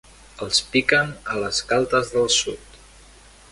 Els 0.45 0.61
piquen 0.75 1.11
a 1.35 1.37
les 1.43 1.61
galtes 1.73 2.11
del 2.17 2.27
sud. 2.39 2.83